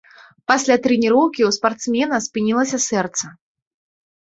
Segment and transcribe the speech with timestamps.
[0.51, 3.25] Пасля трэніроўкі ў спартсмена спынілася сэрца.